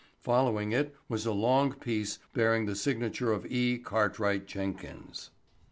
Following 0.21 0.71
it 0.71 0.95
was 1.07 1.27
a 1.27 1.31
long 1.31 1.73
piece 1.73 2.17
bearing 2.33 2.65
the 2.65 2.75
signature 2.75 3.31
of 3.31 3.45
E. 3.45 3.77
Cartwright 3.77 4.47
Jenkins. 4.47 5.29